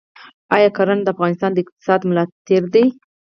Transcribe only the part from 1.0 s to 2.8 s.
د افغانستان د اقتصاد ملا تیر